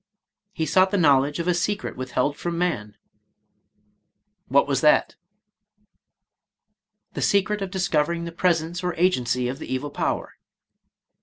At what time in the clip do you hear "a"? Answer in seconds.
1.47-1.53